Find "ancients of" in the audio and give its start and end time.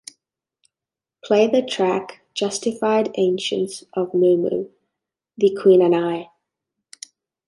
3.19-4.11